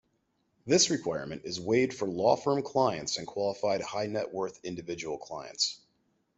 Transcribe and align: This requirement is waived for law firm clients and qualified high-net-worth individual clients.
This 0.65 0.89
requirement 0.89 1.43
is 1.45 1.59
waived 1.59 1.93
for 1.93 2.07
law 2.07 2.35
firm 2.35 2.63
clients 2.63 3.17
and 3.19 3.27
qualified 3.27 3.83
high-net-worth 3.83 4.59
individual 4.63 5.19
clients. 5.19 5.81